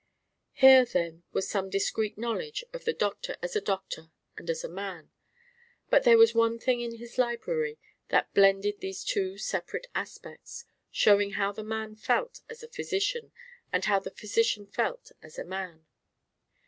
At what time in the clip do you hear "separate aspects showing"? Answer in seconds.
9.37-11.33